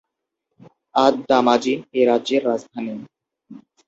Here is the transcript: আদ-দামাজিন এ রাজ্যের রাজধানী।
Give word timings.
আদ-দামাজিন 0.95 1.79
এ 1.93 2.01
রাজ্যের 2.09 2.41
রাজধানী। 2.49 2.93